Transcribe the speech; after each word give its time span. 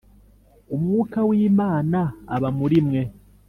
Umwuka 0.75 1.19
w 1.27 1.31
Imana 1.49 1.99
aba 2.35 2.49
muri 2.57 2.77
mwe 2.87 3.01